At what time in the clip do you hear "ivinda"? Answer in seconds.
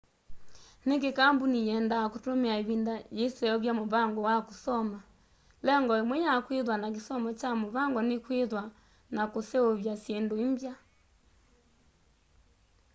2.61-2.93